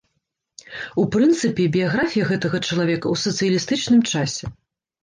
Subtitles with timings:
[1.03, 4.57] У прынцыпе, біяграфія гэтага чалавека ў сацыялістычным часе.